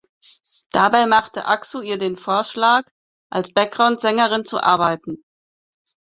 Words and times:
Dabei 0.71 1.05
machte 1.05 1.45
Aksu 1.45 1.81
ihr 1.81 1.99
den 1.99 2.17
Vorschlag, 2.17 2.85
als 3.29 3.53
Backgroundsängerin 3.53 4.45
zu 4.45 4.59
arbeiten. 4.59 5.23